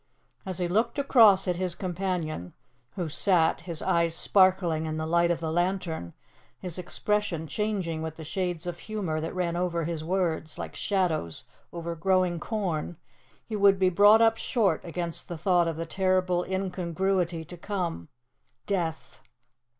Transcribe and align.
As 0.47 0.57
he 0.57 0.67
looked 0.67 0.97
across 0.97 1.47
at 1.47 1.57
his 1.57 1.75
companion, 1.75 2.53
who 2.95 3.07
sat, 3.07 3.61
his 3.69 3.83
eyes 3.83 4.15
sparkling 4.15 4.87
in 4.87 4.97
the 4.97 5.05
light 5.05 5.29
of 5.29 5.39
the 5.39 5.51
lantern, 5.51 6.13
his 6.57 6.79
expression 6.79 7.45
changing 7.45 8.01
with 8.01 8.15
the 8.15 8.23
shades 8.23 8.65
of 8.65 8.79
humour 8.79 9.21
that 9.21 9.35
ran 9.35 9.55
over 9.55 9.83
his 9.83 10.03
words, 10.03 10.57
like 10.57 10.75
shadows 10.75 11.43
over 11.71 11.95
growing 11.95 12.39
corn, 12.39 12.97
he 13.45 13.55
would 13.55 13.77
be 13.77 13.89
brought 13.89 14.23
up 14.23 14.37
short 14.37 14.83
against 14.83 15.27
the 15.27 15.37
thought 15.37 15.67
of 15.67 15.77
the 15.77 15.85
terrible 15.85 16.43
incongruity 16.45 17.45
to 17.45 17.55
come 17.55 18.09
death. 18.65 19.21